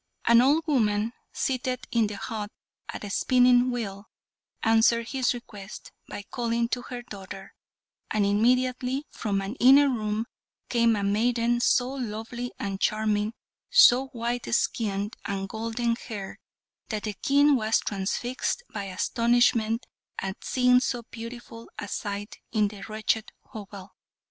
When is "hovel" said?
23.53-23.91